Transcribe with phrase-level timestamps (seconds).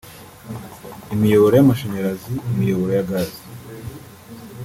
[1.13, 3.41] imiyoboro y’amashanyarazi imiyoboro ya gazi